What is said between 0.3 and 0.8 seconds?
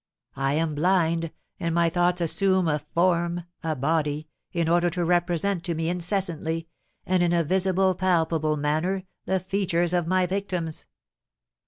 I am